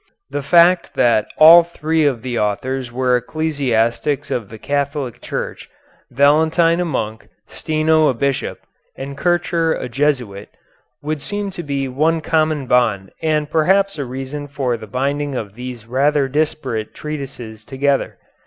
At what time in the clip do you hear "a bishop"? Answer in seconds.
8.07-8.57